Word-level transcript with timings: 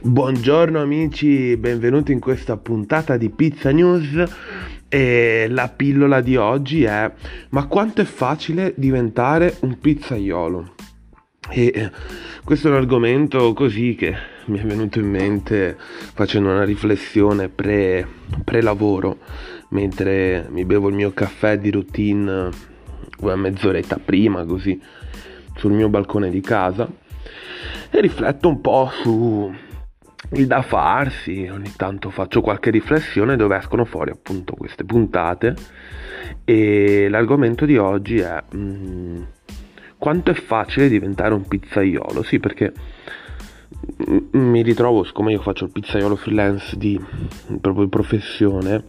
Buongiorno 0.00 0.80
amici, 0.80 1.56
benvenuti 1.56 2.12
in 2.12 2.20
questa 2.20 2.56
puntata 2.56 3.16
di 3.16 3.30
Pizza 3.30 3.72
News 3.72 4.22
e 4.88 5.48
la 5.50 5.68
pillola 5.68 6.20
di 6.20 6.36
oggi 6.36 6.84
è 6.84 7.10
ma 7.48 7.66
quanto 7.66 8.02
è 8.02 8.04
facile 8.04 8.74
diventare 8.76 9.56
un 9.62 9.76
pizzaiolo? 9.80 10.74
E 11.50 11.72
eh, 11.74 11.90
questo 12.44 12.68
è 12.68 12.70
un 12.70 12.76
argomento 12.76 13.52
così 13.54 13.96
che 13.96 14.14
mi 14.46 14.60
è 14.60 14.62
venuto 14.62 15.00
in 15.00 15.10
mente 15.10 15.76
facendo 15.76 16.50
una 16.50 16.64
riflessione 16.64 17.48
pre, 17.48 18.06
pre-lavoro 18.44 19.18
mentre 19.70 20.46
mi 20.50 20.64
bevo 20.64 20.90
il 20.90 20.94
mio 20.94 21.12
caffè 21.12 21.58
di 21.58 21.72
routine 21.72 22.50
una 23.18 23.34
mezz'oretta 23.34 23.98
prima 23.98 24.44
così 24.44 24.80
sul 25.56 25.72
mio 25.72 25.88
balcone 25.88 26.30
di 26.30 26.40
casa 26.40 26.88
e 27.90 28.00
rifletto 28.00 28.46
un 28.46 28.60
po' 28.60 28.92
su 29.02 29.66
il 30.32 30.46
da 30.46 30.62
farsi, 30.62 31.48
ogni 31.50 31.72
tanto 31.76 32.10
faccio 32.10 32.40
qualche 32.40 32.70
riflessione 32.70 33.36
dove 33.36 33.56
escono 33.56 33.84
fuori 33.84 34.10
appunto 34.10 34.54
queste 34.54 34.84
puntate. 34.84 35.54
E 36.44 37.08
l'argomento 37.08 37.64
di 37.64 37.76
oggi 37.76 38.18
è 38.18 38.42
mm, 38.54 39.22
quanto 39.96 40.30
è 40.30 40.34
facile 40.34 40.88
diventare 40.88 41.34
un 41.34 41.46
pizzaiolo, 41.46 42.22
sì 42.22 42.38
perché 42.38 42.72
mi 44.32 44.62
ritrovo, 44.62 45.04
siccome 45.04 45.32
io 45.32 45.40
faccio 45.40 45.64
il 45.64 45.72
pizzaiolo 45.72 46.16
freelance 46.16 46.76
di 46.76 47.00
proprio 47.60 47.84
di 47.84 47.90
professione, 47.90 48.84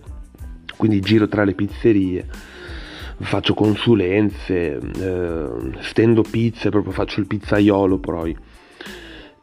quindi 0.78 1.00
giro 1.00 1.28
tra 1.28 1.44
le 1.44 1.54
pizzerie, 1.54 2.26
faccio 3.18 3.54
consulenze, 3.54 4.78
eh, 4.78 5.48
stendo 5.80 6.22
pizze, 6.22 6.70
proprio 6.70 6.94
faccio 6.94 7.20
il 7.20 7.28
pizzaiolo 7.28 7.98
poi 7.98 8.36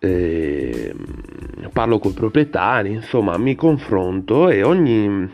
eh, 0.07 0.95
parlo 1.73 1.99
con 1.99 2.12
i 2.12 2.15
proprietari, 2.15 2.93
insomma 2.93 3.37
mi 3.37 3.55
confronto 3.55 4.48
e 4.48 4.63
ogni 4.63 5.31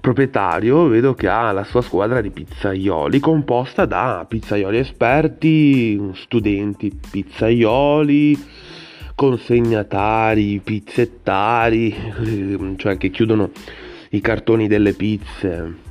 proprietario 0.00 0.88
vedo 0.88 1.14
che 1.14 1.28
ha 1.28 1.52
la 1.52 1.64
sua 1.64 1.80
squadra 1.80 2.20
di 2.20 2.30
pizzaioli 2.30 3.20
composta 3.20 3.86
da 3.86 4.26
pizzaioli 4.28 4.78
esperti, 4.78 6.10
studenti 6.14 6.92
pizzaioli, 7.10 8.36
consegnatari, 9.14 10.60
pizzettari, 10.62 11.94
cioè 12.76 12.96
che 12.96 13.10
chiudono 13.10 13.50
i 14.10 14.20
cartoni 14.20 14.66
delle 14.66 14.92
pizze 14.92 15.90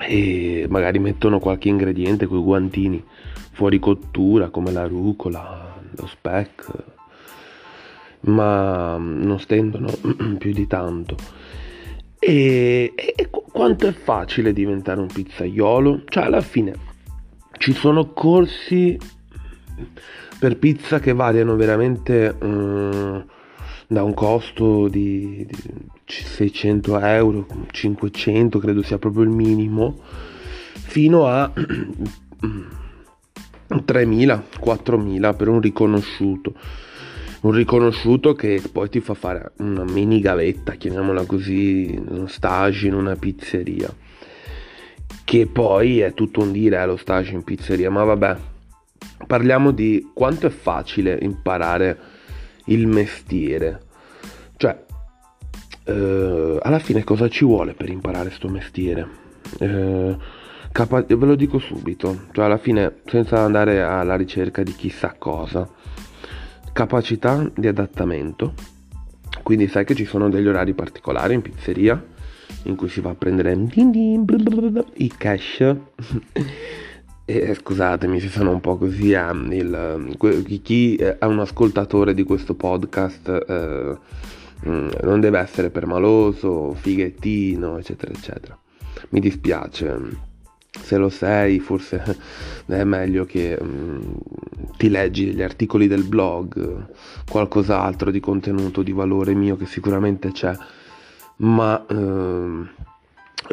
e 0.00 0.66
magari 0.68 0.98
mettono 0.98 1.38
qualche 1.38 1.68
ingrediente 1.68 2.26
con 2.26 2.38
i 2.38 2.42
guantini 2.42 3.04
fuori 3.52 3.78
cottura 3.78 4.48
come 4.48 4.72
la 4.72 4.86
rucola, 4.86 5.69
lo 5.96 6.06
spec, 6.06 6.66
ma 8.22 8.96
non 8.98 9.38
stendono 9.38 9.88
più 10.38 10.52
di 10.52 10.66
tanto. 10.66 11.16
E, 12.18 12.92
e, 12.94 13.30
quanto 13.30 13.86
è 13.86 13.92
facile 13.92 14.52
diventare 14.52 15.00
un 15.00 15.06
pizzaiolo? 15.06 16.02
Cioè, 16.04 16.24
alla 16.24 16.42
fine 16.42 16.74
ci 17.58 17.72
sono 17.72 18.12
corsi 18.12 18.98
per 20.38 20.56
pizza 20.58 21.00
che 21.00 21.12
variano 21.12 21.56
veramente 21.56 22.34
um, 22.40 23.24
da 23.86 24.02
un 24.02 24.14
costo 24.14 24.88
di, 24.88 25.46
di 25.46 25.56
600 26.06 27.00
euro, 27.00 27.46
500 27.70 28.58
credo 28.58 28.82
sia 28.82 28.98
proprio 28.98 29.24
il 29.24 29.30
minimo, 29.30 29.98
fino 30.72 31.26
a 31.26 31.52
3.000, 33.70 34.42
4.000 34.60 35.36
per 35.36 35.48
un 35.48 35.60
riconosciuto. 35.60 36.54
Un 37.42 37.52
riconosciuto 37.52 38.34
che 38.34 38.62
poi 38.70 38.90
ti 38.90 39.00
fa 39.00 39.14
fare 39.14 39.52
una 39.58 39.84
mini 39.84 40.20
gavetta, 40.20 40.72
chiamiamola 40.72 41.24
così, 41.24 41.98
uno 42.08 42.26
stage 42.26 42.88
in 42.88 42.94
una 42.94 43.16
pizzeria. 43.16 43.92
Che 45.24 45.46
poi 45.46 46.00
è 46.00 46.12
tutto 46.12 46.40
un 46.40 46.52
dire 46.52 46.80
eh, 46.80 46.86
lo 46.86 46.96
stage 46.96 47.32
in 47.32 47.44
pizzeria, 47.44 47.90
ma 47.90 48.04
vabbè. 48.04 48.36
Parliamo 49.26 49.70
di 49.70 50.10
quanto 50.12 50.46
è 50.46 50.50
facile 50.50 51.18
imparare 51.22 51.98
il 52.66 52.86
mestiere. 52.86 53.80
Cioè, 54.56 54.84
eh, 55.84 56.58
alla 56.60 56.78
fine 56.78 57.04
cosa 57.04 57.28
ci 57.28 57.44
vuole 57.44 57.72
per 57.72 57.88
imparare 57.88 58.26
questo 58.26 58.48
mestiere? 58.48 59.08
Eh, 59.58 60.16
Capa- 60.72 61.02
ve 61.02 61.26
lo 61.26 61.34
dico 61.34 61.58
subito, 61.58 62.26
cioè 62.30 62.44
alla 62.44 62.58
fine 62.58 63.00
senza 63.06 63.40
andare 63.40 63.82
alla 63.82 64.14
ricerca 64.14 64.62
di 64.62 64.72
chissà 64.72 65.14
cosa. 65.18 65.68
Capacità 66.72 67.50
di 67.54 67.66
adattamento, 67.66 68.54
quindi 69.42 69.66
sai 69.66 69.84
che 69.84 69.96
ci 69.96 70.04
sono 70.04 70.28
degli 70.28 70.46
orari 70.46 70.72
particolari 70.72 71.34
in 71.34 71.42
pizzeria 71.42 72.02
in 72.64 72.76
cui 72.76 72.88
si 72.88 73.00
va 73.00 73.10
a 73.10 73.14
prendere 73.14 73.52
i 73.52 75.12
cash. 75.16 75.76
e 77.24 77.54
scusatemi 77.54 78.20
se 78.20 78.28
sono 78.28 78.50
un 78.50 78.60
po' 78.60 78.76
così, 78.76 79.12
eh, 79.12 79.30
il, 79.50 80.16
chi 80.62 80.96
è 80.96 81.24
un 81.24 81.40
ascoltatore 81.40 82.14
di 82.14 82.22
questo 82.22 82.54
podcast 82.54 83.28
eh, 83.28 83.98
mm, 84.68 84.88
non 85.02 85.20
deve 85.20 85.40
essere 85.40 85.70
permaloso, 85.70 86.74
fighettino, 86.74 87.76
eccetera, 87.76 88.12
eccetera. 88.12 88.58
Mi 89.10 89.20
dispiace 89.20 90.28
se 90.82 90.96
lo 90.96 91.08
sei 91.08 91.60
forse 91.60 92.02
è 92.66 92.84
meglio 92.84 93.24
che 93.24 93.56
um, 93.60 94.14
ti 94.76 94.88
leggi 94.88 95.32
gli 95.32 95.42
articoli 95.42 95.86
del 95.86 96.04
blog, 96.04 96.86
qualcos'altro 97.28 98.10
di 98.10 98.20
contenuto 98.20 98.82
di 98.82 98.92
valore 98.92 99.34
mio 99.34 99.56
che 99.56 99.66
sicuramente 99.66 100.32
c'è, 100.32 100.54
ma, 101.36 101.84
uh, 101.88 102.66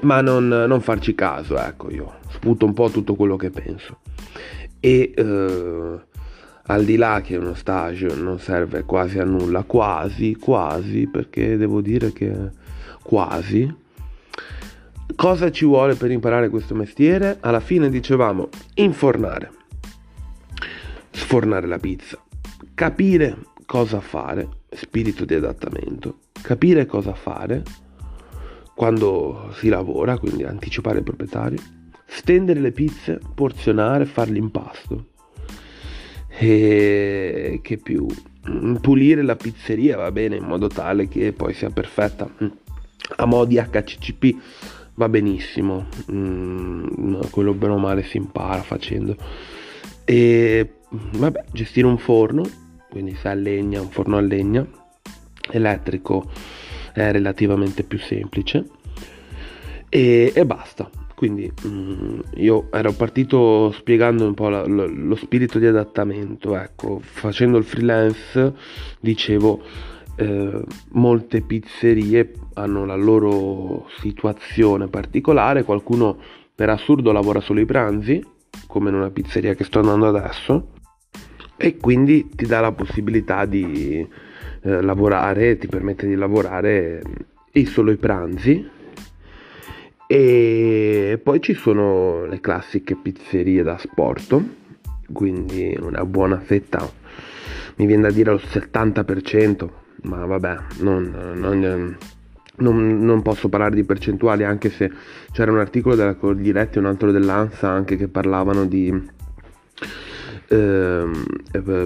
ma 0.02 0.22
non, 0.22 0.48
non, 0.48 0.82
farci 0.82 1.16
caso, 1.16 1.58
ecco, 1.58 1.92
io 1.92 2.16
sputo 2.30 2.66
un 2.66 2.74
po' 2.74 2.90
tutto 2.90 3.16
quello 3.16 3.36
che 3.36 3.50
penso. 3.50 4.00
E 4.80 5.14
uh, 5.18 6.00
al 6.70 6.84
di 6.84 6.96
là 6.98 7.22
che 7.22 7.38
uno 7.38 7.54
stage 7.54 8.08
non 8.08 8.40
serve 8.40 8.84
quasi 8.84 9.20
a 9.20 9.24
nulla, 9.24 9.64
quasi, 9.64 10.36
quasi, 10.36 11.08
perché 11.08 11.58
devo 11.58 11.82
dire 11.82 12.12
che 12.12 12.34
quasi, 13.02 13.74
Cosa 15.18 15.50
ci 15.50 15.66
vuole 15.66 15.96
per 15.96 16.12
imparare 16.12 16.48
questo 16.48 16.76
mestiere? 16.76 17.38
Alla 17.40 17.60
fine 17.60 17.90
dicevamo 17.90 18.50
infornare, 18.76 19.50
sfornare 21.10 21.66
la 21.66 21.80
pizza, 21.80 22.24
capire 22.76 23.36
cosa 23.66 24.00
fare, 24.00 24.48
spirito 24.70 25.26
di 25.26 25.34
adattamento, 25.34 26.20
capire 26.40 26.86
cosa 26.86 27.16
fare 27.16 27.64
quando 28.76 29.50
si 29.56 29.70
lavora, 29.70 30.20
quindi 30.20 30.44
anticipare 30.44 31.00
il 31.00 31.04
proprietario, 31.04 31.60
stendere 32.06 32.60
le 32.60 32.72
pizze, 32.72 33.20
porzionare, 33.34 34.06
fare 34.06 34.30
l'impasto. 34.30 35.08
E 36.30 37.60
che 37.64 37.78
più? 37.78 38.06
Pulire 38.80 39.24
la 39.24 39.36
pizzeria 39.36 39.98
va 39.98 40.12
bene 40.12 40.36
in 40.36 40.46
modo 40.46 40.68
tale 40.68 41.08
che 41.08 41.34
poi 41.34 41.56
sia 41.56 41.72
perfetta 41.72 42.30
a 43.16 43.26
modi 43.26 43.56
HCCP 43.56 44.36
va 44.98 45.10
benissimo, 45.10 45.86
mm, 46.12 47.22
quello 47.30 47.54
bene 47.54 47.74
o 47.74 47.78
male 47.78 48.04
si 48.04 48.18
impara 48.18 48.62
facendo. 48.62 49.16
E 50.04 50.74
vabbè, 50.90 51.46
gestire 51.52 51.88
un 51.88 51.98
forno, 51.98 52.44
quindi 52.90 53.16
se 53.16 53.28
a 53.28 53.34
legna, 53.34 53.80
un 53.80 53.90
forno 53.90 54.18
a 54.18 54.22
legna, 54.22 54.66
elettrico 55.52 56.30
è 56.94 57.12
relativamente 57.12 57.84
più 57.84 58.00
semplice 58.00 58.66
e, 59.90 60.32
e 60.34 60.46
basta. 60.46 60.90
Quindi 61.14 61.52
mm, 61.66 62.20
io 62.36 62.70
ero 62.72 62.92
partito 62.94 63.72
spiegando 63.72 64.26
un 64.26 64.34
po' 64.34 64.50
la, 64.50 64.66
lo, 64.66 64.88
lo 64.88 65.16
spirito 65.16 65.60
di 65.60 65.68
adattamento, 65.68 66.56
ecco, 66.56 67.00
facendo 67.02 67.58
il 67.58 67.64
freelance 67.64 68.54
dicevo 69.00 69.62
eh, 70.18 70.64
molte 70.90 71.42
pizzerie 71.42 72.32
hanno 72.56 72.86
la 72.86 72.96
loro 72.96 73.88
situazione 74.00 74.88
particolare, 74.88 75.64
qualcuno 75.64 76.18
per 76.54 76.70
assurdo 76.70 77.12
lavora 77.12 77.40
solo 77.40 77.60
i 77.60 77.66
pranzi, 77.66 78.24
come 78.66 78.90
in 78.90 78.96
una 78.96 79.12
pizzeria 79.12 79.54
che 79.54 79.64
sto 79.64 79.80
andando 79.80 80.08
adesso, 80.08 80.70
e 81.56 81.78
quindi 81.78 82.30
ti 82.36 82.46
dà 82.48 82.60
la 82.60 82.72
possibilità 82.72 83.46
di 83.46 84.08
eh, 84.62 84.82
lavorare, 84.82 85.58
ti 85.58 85.68
permette 85.68 86.08
di 86.08 86.16
lavorare 86.16 87.02
e 87.52 87.66
solo 87.66 87.92
i 87.92 87.98
pranzi. 87.98 88.76
E 90.10 91.20
poi 91.22 91.42
ci 91.42 91.54
sono 91.54 92.26
le 92.26 92.40
classiche 92.40 92.96
pizzerie 92.96 93.62
da 93.62 93.78
sport, 93.78 94.42
quindi 95.12 95.78
una 95.80 96.06
buona 96.06 96.40
fetta, 96.40 96.90
mi 97.76 97.86
viene 97.86 98.04
da 98.04 98.12
dire 98.12 98.32
lo 98.32 98.38
70%, 98.38 99.70
ma 100.04 100.26
vabbè, 100.26 100.58
non, 100.80 101.34
non, 101.36 101.98
non, 102.58 103.06
non, 103.06 103.22
posso 103.22 103.50
parlare 103.50 103.76
di 103.76 103.84
percentuali 103.84 104.44
anche 104.44 104.70
se 104.70 104.92
c'era 105.32 105.52
un 105.52 105.60
articolo 105.60 105.96
della 105.96 106.16
Coldiretti 106.16 106.78
e 106.78 106.80
un 106.80 106.88
altro 106.88 107.12
dell'ANSA 107.12 107.70
anche 107.70 107.96
che 107.98 108.08
parlavano 108.08 108.66
di 108.66 109.16
ehm, 110.50 111.26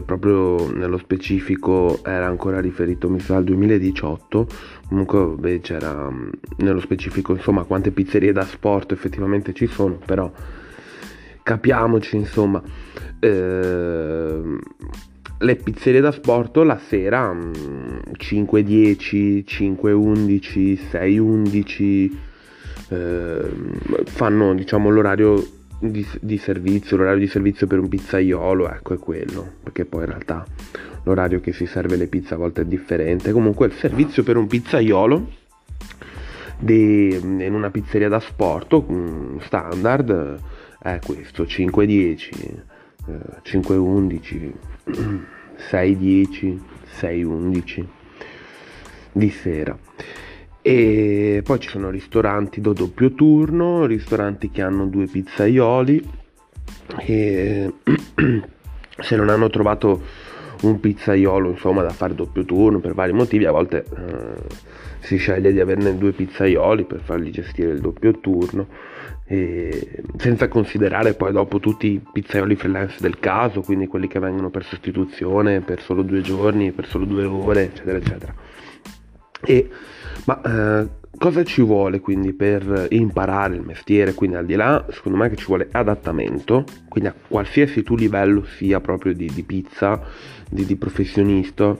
proprio 0.05 0.71
nello 0.71 0.97
specifico 0.97 2.03
era 2.03 2.27
ancora 2.27 2.59
riferito 2.59 3.09
mi 3.09 3.19
sa 3.19 3.37
al 3.37 3.43
2018 3.43 4.47
comunque 4.87 5.25
beh, 5.37 5.59
c'era 5.61 6.09
nello 6.57 6.79
specifico 6.79 7.33
insomma 7.33 7.63
quante 7.63 7.91
pizzerie 7.91 8.31
da 8.31 8.45
sport 8.45 8.91
effettivamente 8.91 9.53
ci 9.53 9.67
sono 9.67 9.99
però 10.05 10.31
capiamoci 11.43 12.15
insomma. 12.15 12.61
Ehm, 13.19 14.59
le 15.41 15.55
pizzerie 15.55 16.01
da 16.01 16.11
sport 16.11 16.57
la 16.57 16.77
sera 16.77 17.33
5-10, 17.33 19.43
5-11, 19.43 20.79
6-11 20.91 22.11
eh, 22.89 23.51
fanno 24.05 24.53
diciamo 24.53 24.89
l'orario 24.89 25.43
di, 25.79 26.05
di, 26.19 26.37
servizio, 26.37 26.97
l'orario 26.97 27.19
di 27.19 27.27
servizio 27.27 27.65
per 27.65 27.79
un 27.79 27.87
pizzaiolo, 27.87 28.69
ecco 28.69 28.93
è 28.93 28.99
quello, 28.99 29.53
perché 29.63 29.85
poi 29.85 30.01
in 30.01 30.09
realtà 30.09 30.45
l'orario 31.03 31.39
che 31.39 31.53
si 31.53 31.65
serve 31.65 31.95
le 31.95 32.07
pizze 32.07 32.35
a 32.35 32.37
volte 32.37 32.61
è 32.61 32.65
differente. 32.65 33.31
Comunque 33.31 33.65
il 33.65 33.73
servizio 33.73 34.21
per 34.23 34.37
un 34.37 34.45
pizzaiolo 34.45 35.39
di, 36.59 37.15
in 37.15 37.53
una 37.53 37.71
pizzeria 37.71 38.09
da 38.09 38.19
sport 38.19 38.83
mm, 38.91 39.39
standard 39.39 40.39
è 40.79 40.99
questo, 41.03 41.43
5-10, 41.43 42.29
5-11, 43.43 44.51
6-10, 44.85 46.59
6-11 46.99 47.85
di 49.11 49.29
sera. 49.29 49.77
E 50.61 51.41
poi 51.43 51.59
ci 51.59 51.69
sono 51.69 51.89
ristoranti 51.89 52.61
da 52.61 52.71
doppio 52.73 53.13
turno, 53.13 53.85
ristoranti 53.85 54.51
che 54.51 54.61
hanno 54.61 54.85
due 54.85 55.07
pizzaioli 55.07 56.19
e 56.97 57.73
se 58.99 59.15
non 59.15 59.29
hanno 59.29 59.49
trovato 59.49 60.01
un 60.61 60.79
pizzaiolo 60.79 61.49
insomma 61.49 61.81
da 61.81 61.89
fare 61.89 62.13
doppio 62.13 62.45
turno 62.45 62.79
per 62.79 62.93
vari 62.93 63.13
motivi 63.13 63.45
a 63.45 63.51
volte 63.51 63.83
eh, 63.83 64.41
si 64.99 65.17
sceglie 65.17 65.51
di 65.51 65.59
averne 65.59 65.97
due 65.97 66.11
pizzaioli 66.11 66.83
per 66.83 67.01
fargli 67.01 67.31
gestire 67.31 67.71
il 67.71 67.81
doppio 67.81 68.19
turno 68.19 68.67
e 69.25 70.03
senza 70.17 70.47
considerare 70.47 71.13
poi 71.13 71.31
dopo 71.31 71.59
tutti 71.59 71.87
i 71.87 72.01
pizzaioli 72.11 72.55
freelance 72.55 72.97
del 72.99 73.19
caso 73.19 73.61
quindi 73.61 73.87
quelli 73.87 74.07
che 74.07 74.19
vengono 74.19 74.49
per 74.49 74.65
sostituzione 74.65 75.61
per 75.61 75.81
solo 75.81 76.01
due 76.01 76.21
giorni 76.21 76.71
per 76.71 76.87
solo 76.87 77.05
due 77.05 77.23
ore 77.23 77.63
eccetera 77.63 77.97
eccetera 77.97 78.33
e 79.43 79.69
ma 80.25 80.41
eh, 80.41 80.89
cosa 81.17 81.43
ci 81.43 81.61
vuole 81.61 81.99
quindi 81.99 82.33
per 82.33 82.87
imparare 82.89 83.55
il 83.55 83.61
mestiere? 83.61 84.13
Quindi 84.13 84.37
al 84.37 84.45
di 84.45 84.55
là, 84.55 84.85
secondo 84.89 85.17
me 85.17 85.29
che 85.29 85.35
ci 85.35 85.45
vuole 85.45 85.67
adattamento, 85.71 86.63
quindi 86.87 87.09
a 87.09 87.15
qualsiasi 87.27 87.83
tu 87.83 87.95
livello 87.95 88.43
sia 88.43 88.79
proprio 88.79 89.13
di, 89.13 89.29
di 89.31 89.43
pizza, 89.43 90.01
di, 90.49 90.65
di 90.65 90.75
professionista, 90.75 91.77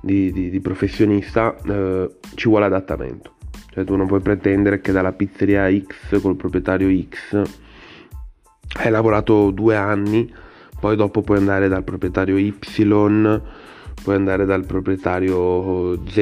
di, 0.00 0.32
di 0.32 0.60
professionista 0.60 1.56
eh, 1.66 2.10
ci 2.34 2.48
vuole 2.48 2.66
adattamento. 2.66 3.33
Cioè 3.74 3.82
tu 3.82 3.96
non 3.96 4.06
puoi 4.06 4.20
pretendere 4.20 4.80
che 4.80 4.92
dalla 4.92 5.10
pizzeria 5.10 5.68
X 5.68 6.20
col 6.20 6.36
proprietario 6.36 6.88
X 7.08 7.42
hai 8.74 8.88
lavorato 8.88 9.50
due 9.50 9.74
anni, 9.74 10.32
poi 10.78 10.94
dopo 10.94 11.22
puoi 11.22 11.38
andare 11.38 11.66
dal 11.66 11.82
proprietario 11.82 12.38
Y, 12.38 12.54
puoi 14.00 14.14
andare 14.14 14.44
dal 14.44 14.64
proprietario 14.64 16.06
Z 16.06 16.18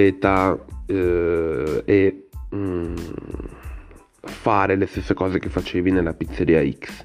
eh, 0.87 1.82
e 1.84 2.28
mm, 2.54 2.94
fare 4.22 4.76
le 4.76 4.87
stesse 4.87 5.12
cose 5.12 5.38
che 5.38 5.50
facevi 5.50 5.90
nella 5.90 6.14
pizzeria 6.14 6.66
X. 6.66 7.04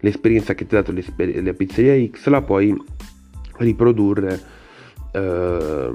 L'esperienza 0.00 0.54
che 0.54 0.66
ti 0.66 0.76
ha 0.76 0.82
dato 0.82 0.92
la 0.92 1.54
pizzeria 1.54 2.10
X 2.10 2.26
la 2.28 2.42
puoi 2.42 2.76
riprodurre 3.56 4.38
eh, 5.12 5.92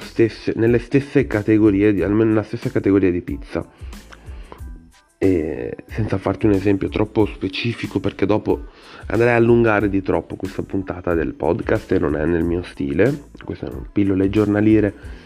stesse, 0.00 0.52
nelle 0.56 0.78
stesse 0.78 1.26
categorie, 1.26 1.92
di, 1.92 2.02
almeno 2.02 2.30
nella 2.30 2.42
stessa 2.42 2.70
categoria 2.70 3.10
di 3.10 3.20
pizza. 3.20 3.66
E 5.18 5.76
senza 5.86 6.18
farti 6.18 6.46
un 6.46 6.52
esempio 6.52 6.88
troppo 6.88 7.26
specifico 7.26 8.00
perché 8.00 8.26
dopo 8.26 8.64
andrei 9.06 9.32
a 9.32 9.36
allungare 9.36 9.88
di 9.88 10.02
troppo 10.02 10.34
questa 10.34 10.62
puntata 10.62 11.14
del 11.14 11.34
podcast 11.34 11.92
e 11.92 11.98
non 11.98 12.16
è 12.16 12.24
nel 12.24 12.44
mio 12.44 12.62
stile. 12.62 13.26
Queste 13.44 13.66
sono 13.66 13.86
pillole 13.92 14.28
giornaliere 14.28 15.20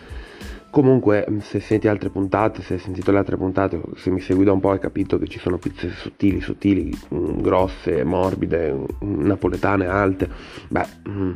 Comunque, 0.77 1.25
se 1.41 1.59
senti 1.61 1.89
altre 1.89 2.11
puntate, 2.11 2.61
se 2.61 2.75
hai 2.75 2.79
sentito 2.79 3.11
le 3.11 3.17
altre 3.17 3.39
puntate, 3.39 3.81
se 3.95 4.11
mi 4.11 4.21
segui 4.21 4.45
da 4.45 4.53
un 4.53 4.61
po' 4.61 4.73
hai 4.73 4.79
capito 4.79 5.17
che 5.17 5.27
ci 5.27 5.39
sono 5.39 5.57
pizze 5.57 5.89
sottili, 5.89 6.43
sottili, 6.43 6.95
mm, 7.15 7.41
grosse, 7.41 8.05
morbide, 8.05 8.75
mm, 9.03 9.25
napoletane, 9.25 9.87
alte. 9.87 10.29
Beh, 10.69 10.87
mm, 11.09 11.35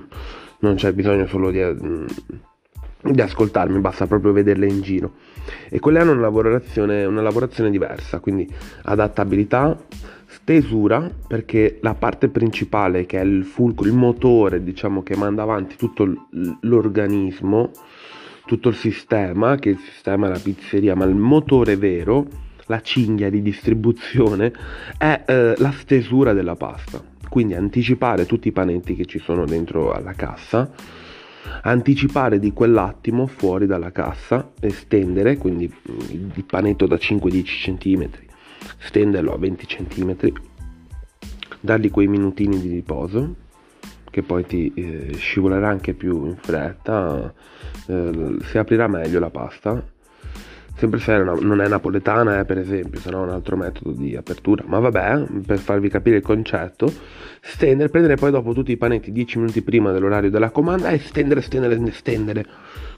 non 0.59 0.75
c'è 0.75 0.93
bisogno 0.93 1.27
solo 1.27 1.50
di, 1.50 1.59
di 3.02 3.20
ascoltarmi, 3.20 3.79
basta 3.81 4.06
proprio 4.06 4.32
vederle 4.32 4.67
in 4.67 4.82
giro. 4.82 5.12
E 5.69 5.79
quelle 5.79 6.00
hanno 6.00 6.12
una 6.12 6.20
lavorazione, 6.20 7.05
una 7.05 7.23
lavorazione 7.23 7.70
diversa, 7.70 8.20
quindi 8.20 8.49
adattabilità, 8.82 9.76
stesura, 10.26 11.11
perché 11.26 11.79
la 11.81 11.94
parte 11.94 12.29
principale 12.29 13.06
che 13.06 13.19
è 13.19 13.25
il 13.25 13.44
fulcro, 13.44 13.87
il 13.87 13.94
motore, 13.94 14.62
diciamo, 14.62 15.02
che 15.02 15.17
manda 15.17 15.43
avanti 15.43 15.76
tutto 15.76 16.26
l'organismo, 16.61 17.70
tutto 18.47 18.69
il 18.69 18.75
sistema, 18.75 19.56
che 19.56 19.70
il 19.70 19.79
sistema 19.79 20.26
è 20.26 20.31
la 20.31 20.38
pizzeria, 20.38 20.94
ma 20.94 21.05
il 21.05 21.14
motore 21.14 21.76
vero, 21.76 22.26
la 22.67 22.81
cinghia 22.81 23.31
di 23.31 23.43
distribuzione, 23.43 24.53
è 24.99 25.23
eh, 25.26 25.55
la 25.56 25.73
stesura 25.73 26.32
della 26.32 26.56
pasta. 26.56 27.03
Quindi 27.29 27.55
anticipare 27.55 28.26
tutti 28.26 28.49
i 28.49 28.53
panetti 28.53 28.96
che 28.96 29.06
ci 29.06 29.19
sono 29.20 29.44
dentro 29.44 29.93
alla 29.93 30.14
cassa, 30.14 30.70
anticipare 31.62 32.38
di 32.38 32.52
quell'attimo 32.52 33.26
fuori 33.26 33.66
dalla 33.66 33.92
cassa, 33.92 34.52
estendere, 34.60 35.37
quindi 35.37 35.66
mm, 35.69 35.98
il 36.10 36.44
panetto 36.44 36.87
da 36.87 36.96
5-10 36.96 37.44
cm, 37.44 38.08
stenderlo 38.78 39.32
a 39.32 39.38
20 39.38 39.66
cm, 39.66 40.16
dargli 41.60 41.90
quei 41.90 42.06
minutini 42.06 42.60
di 42.60 42.69
riposo 42.69 43.48
che 44.10 44.22
poi 44.22 44.44
ti 44.44 44.72
eh, 44.75 45.14
scivolerà 45.16 45.69
anche 45.69 45.94
più 45.94 46.26
in 46.26 46.37
fretta, 46.37 47.32
eh, 47.86 48.36
si 48.43 48.58
aprirà 48.58 48.88
meglio 48.88 49.20
la 49.20 49.31
pasta. 49.31 49.82
Sempre 50.81 50.99
se 50.99 51.15
non 51.19 51.61
è 51.61 51.69
napoletana, 51.69 52.38
eh, 52.38 52.47
per 52.47 52.56
esempio, 52.56 52.99
se 53.00 53.11
no 53.11 53.21
un 53.21 53.29
altro 53.29 53.55
metodo 53.55 53.93
di 53.93 54.17
apertura. 54.17 54.65
Ma 54.67 54.79
vabbè, 54.79 55.27
per 55.44 55.59
farvi 55.59 55.91
capire 55.91 56.17
il 56.17 56.23
concetto, 56.23 56.91
stendere, 57.43 57.91
prendere 57.91 58.15
poi 58.15 58.31
dopo 58.31 58.55
tutti 58.55 58.72
i 58.72 58.79
panetti 58.79 59.13
10 59.13 59.41
minuti 59.41 59.60
prima 59.60 59.93
dell'orario 59.93 60.31
della 60.31 60.49
comanda 60.49 60.89
e 60.89 60.99
stendere, 60.99 61.43
stendere, 61.43 61.79
stendere. 61.91 62.46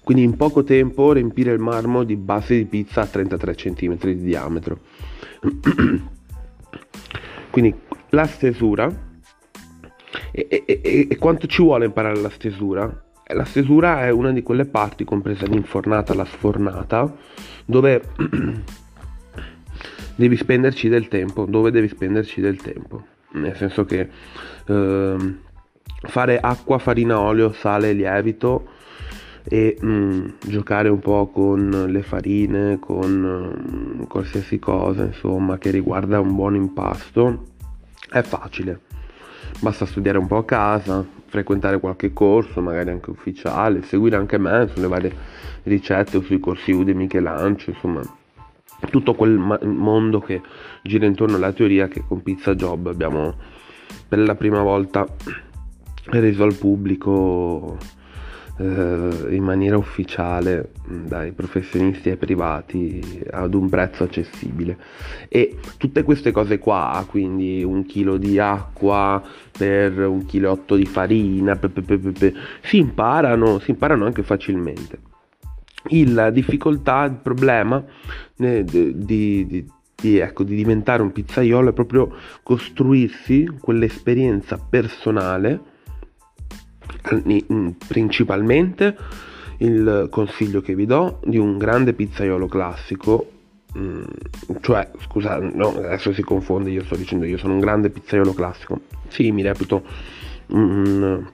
Quindi 0.05 0.23
in 0.23 0.37
poco 0.37 0.63
tempo 0.63 1.11
riempire 1.11 1.51
il 1.51 1.59
marmo 1.59 2.05
di 2.05 2.15
base 2.15 2.55
di 2.55 2.67
pizza 2.67 3.01
a 3.01 3.07
33 3.07 3.55
cm 3.57 3.99
di 3.99 4.23
diametro. 4.23 4.79
Quindi 7.51 7.75
la 8.11 8.27
stesura 8.27 8.89
e, 10.31 10.47
e, 10.49 10.65
e, 10.65 11.09
e 11.11 11.17
quanto 11.17 11.49
ci 11.49 11.63
vuole 11.63 11.87
imparare 11.87 12.21
la 12.21 12.31
stesura? 12.31 13.11
Eh, 13.25 13.35
la 13.35 13.45
stesura 13.45 14.05
è 14.05 14.11
una 14.11 14.33
di 14.33 14.43
quelle 14.43 14.65
parti, 14.65 15.05
compresa 15.05 15.47
l'infornata, 15.47 16.15
la 16.15 16.25
sfornata, 16.25 17.15
dove 17.65 18.03
devi 20.17 20.37
spenderci 20.37 20.89
del 20.89 21.09
tempo, 21.09 21.45
dove 21.45 21.71
devi 21.71 21.89
spenderci 21.89 22.41
del 22.41 22.57
tempo. 22.57 23.05
Nel 23.33 23.57
senso 23.57 23.85
che 23.85 24.09
eh, 24.67 25.37
fare 26.03 26.39
acqua, 26.39 26.79
farina, 26.79 27.19
olio, 27.19 27.53
sale, 27.53 27.93
lievito 27.93 28.69
e 29.45 29.79
mm, 29.83 30.27
giocare 30.47 30.89
un 30.89 30.99
po' 30.99 31.29
con 31.29 31.87
le 31.89 32.03
farine, 32.03 32.79
con 32.79 34.01
mm, 34.01 34.03
qualsiasi 34.05 34.59
cosa, 34.59 35.05
insomma, 35.05 35.59
che 35.59 35.71
riguarda 35.71 36.21
un 36.21 36.35
buon 36.35 36.55
impasto, 36.57 37.47
è 38.11 38.23
facile 38.23 38.81
Basta 39.63 39.87
studiare 39.87 40.19
un 40.19 40.27
po' 40.27 40.39
a 40.39 40.45
casa, 40.45 41.07
frequentare 41.27 41.79
qualche 41.79 42.13
corso, 42.13 42.61
magari 42.61 42.91
anche 42.91 43.11
ufficiale, 43.11 43.83
seguire 43.83 44.17
anche 44.17 44.37
me 44.37 44.69
sulle 44.75 44.89
varie 44.89 45.15
ricette 45.63 46.17
o 46.17 46.21
sui 46.21 46.41
corsi 46.41 46.73
Udemy 46.73 47.07
che 47.07 47.21
lancio, 47.21 47.71
insomma, 47.71 48.03
tutto 48.91 49.15
quel 49.15 49.39
mondo 49.39 50.19
che 50.19 50.41
gira 50.83 51.07
intorno 51.07 51.37
alla 51.37 51.53
teoria 51.53 51.87
che 51.87 52.03
con 52.05 52.25
Pizza 52.25 52.57
Job 52.57 52.89
abbiamo 52.89 53.35
per 54.09 54.19
la 54.19 54.35
prima 54.35 54.63
volta 54.63 55.07
reso 56.07 56.43
al 56.43 56.55
pubblico 56.55 57.79
in 58.59 59.43
maniera 59.43 59.77
ufficiale 59.77 60.73
dai 60.87 61.33
professionisti 61.33 62.11
ai 62.11 62.17
privati 62.17 63.25
ad 63.31 63.55
un 63.55 63.69
prezzo 63.69 64.05
accessibile. 64.05 64.77
E 65.29 65.57
tutte 65.79 66.03
queste 66.03 66.33
cose 66.33 66.59
qua 66.59 67.05
quindi 67.09 67.63
un 67.65 67.85
chilo 67.87 68.19
di 68.19 68.39
acqua 68.39 69.23
per 69.57 70.07
un 70.07 70.27
chilo 70.27 70.51
8 70.51 70.77
di 70.77 70.87
farina 70.87 71.57
pe, 71.57 71.69
pe, 71.69 71.83
pe, 71.83 72.35
si 72.63 72.79
imparano 72.79 73.59
si 73.59 73.71
imparano 73.71 74.05
anche 74.05 74.23
facilmente. 74.23 74.99
La 76.07 76.31
difficoltà 76.31 77.05
il 77.05 77.19
problema 77.21 77.83
eh, 78.37 78.63
di, 78.65 78.95
di, 78.97 79.67
di, 79.97 80.19
ecco, 80.19 80.45
di 80.45 80.55
diventare 80.55 81.03
un 81.03 81.11
pizzaiolo 81.11 81.71
è 81.71 81.73
proprio 81.73 82.15
costruirsi 82.43 83.51
quell'esperienza 83.61 84.59
personale 84.59 85.71
principalmente 87.87 88.97
il 89.59 90.09
consiglio 90.11 90.61
che 90.61 90.75
vi 90.75 90.87
do 90.87 91.21
di 91.25 91.39
un 91.39 91.59
grande 91.59 91.93
pizzaiolo 91.93 92.47
classico 92.47 93.27
Mm, 93.79 94.03
cioè, 94.61 94.91
scusa, 95.01 95.39
no, 95.39 95.69
adesso 95.69 96.13
si 96.13 96.23
confonde, 96.23 96.71
io 96.71 96.85
sto 96.85 96.95
dicendo 96.95 97.25
io 97.25 97.39
sono 97.39 97.55
un 97.55 97.61
grande 97.61 97.89
pizzaiolo 97.89 98.35
classico. 98.35 98.81
Sì, 99.09 99.33
mi 99.33 99.43
reputo 99.43 99.83
un, 100.49 101.27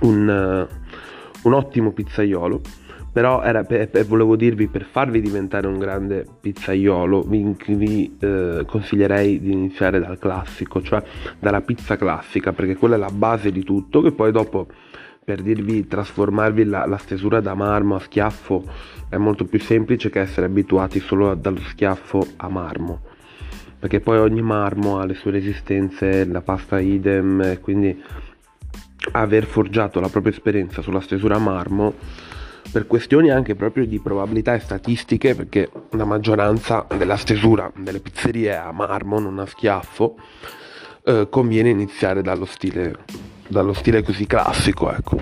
un, 0.00 0.68
un 1.42 1.52
ottimo 1.52 1.92
pizzaiolo, 1.92 2.60
però 3.12 3.42
era 3.42 3.64
per, 3.64 3.88
per, 3.88 4.06
volevo 4.06 4.36
dirvi 4.36 4.68
per 4.68 4.84
farvi 4.84 5.20
diventare 5.20 5.66
un 5.66 5.78
grande 5.78 6.24
pizzaiolo 6.40 7.22
vi, 7.22 7.56
vi 7.68 8.16
eh, 8.20 8.64
consiglierei 8.66 9.40
di 9.40 9.52
iniziare 9.52 9.98
dal 9.98 10.18
classico, 10.18 10.80
cioè 10.82 11.02
dalla 11.38 11.60
pizza 11.60 11.96
classica, 11.96 12.52
perché 12.52 12.76
quella 12.76 12.94
è 12.94 12.98
la 12.98 13.10
base 13.12 13.50
di 13.50 13.64
tutto, 13.64 14.00
che 14.00 14.12
poi 14.12 14.30
dopo 14.30 14.68
per 15.22 15.42
dirvi 15.42 15.86
trasformarvi 15.86 16.64
la, 16.64 16.86
la, 16.86 16.96
stesura 16.96 17.40
da 17.40 17.54
marmo 17.54 17.94
a 17.94 18.00
schiaffo 18.00 18.64
è 19.08 19.16
molto 19.16 19.44
più 19.44 19.60
semplice 19.60 20.08
che 20.10 20.20
essere 20.20 20.46
abituati 20.46 20.98
solo 21.00 21.34
dallo 21.34 21.60
schiaffo 21.60 22.26
a 22.36 22.48
marmo. 22.48 23.02
Perché 23.78 24.00
poi 24.00 24.18
ogni 24.18 24.42
marmo 24.42 24.98
ha 24.98 25.04
le 25.04 25.14
sue 25.14 25.30
resistenze 25.30 26.24
la 26.26 26.42
pasta 26.42 26.78
idem 26.80 27.60
quindi 27.60 28.02
aver 29.12 29.44
forgiato 29.44 30.00
la 30.00 30.08
propria 30.08 30.32
esperienza 30.32 30.82
sulla 30.82 31.00
stesura 31.00 31.36
a 31.36 31.38
marmo 31.38 31.94
per 32.70 32.86
questioni 32.86 33.30
anche 33.30 33.54
proprio 33.54 33.86
di 33.86 33.98
probabilità 34.00 34.54
e 34.54 34.60
statistiche 34.60 35.34
perché 35.34 35.70
la 35.90 36.04
maggioranza 36.04 36.86
della 36.96 37.16
stesura 37.16 37.70
delle 37.76 38.00
pizzerie 38.00 38.56
a 38.56 38.70
marmo 38.72 39.18
non 39.18 39.38
a 39.38 39.46
schiaffo 39.46 40.16
eh, 41.04 41.28
conviene 41.30 41.70
iniziare 41.70 42.22
dallo 42.22 42.44
stile 42.44 42.96
dallo 43.50 43.72
stile 43.72 44.02
così 44.02 44.26
classico, 44.26 44.92
ecco. 44.92 45.18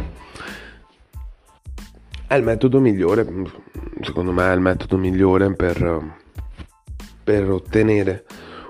È 2.27 2.35
il 2.35 2.45
metodo 2.45 2.79
migliore, 2.79 3.27
secondo 4.03 4.33
me 4.33 4.51
è 4.51 4.55
il 4.55 4.61
metodo 4.61 4.99
migliore 4.99 5.55
per, 5.55 6.17
per 7.25 7.51
ottenere 7.51 8.27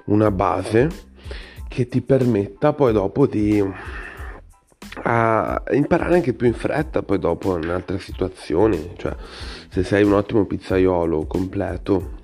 una 0.07 0.31
base 0.31 1.07
che 1.67 1.89
ti 1.89 2.01
permetta 2.01 2.73
poi 2.73 2.93
dopo 2.93 3.27
di 3.27 3.63
a 5.03 5.63
imparare 5.73 6.15
anche 6.15 6.33
più 6.33 6.47
in 6.47 6.55
fretta 6.55 7.03
poi 7.03 7.19
dopo 7.19 7.57
in 7.57 7.69
altre 7.69 7.99
situazioni. 7.99 8.95
Cioè 8.97 9.15
se 9.69 9.83
sei 9.83 10.05
un 10.05 10.15
ottimo 10.15 10.45
pizzaiolo 10.45 11.27
completo 11.27 12.17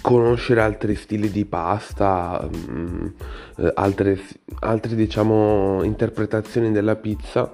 conoscere 0.00 0.60
altri 0.60 0.94
stili 0.94 1.30
di 1.30 1.44
pasta, 1.44 2.48
mh, 2.48 2.70
mm, 2.70 3.06
eh, 3.56 3.72
altre, 3.74 4.20
altre 4.60 4.94
diciamo 4.94 5.82
interpretazioni 5.82 6.70
della 6.70 6.96
pizza 6.96 7.52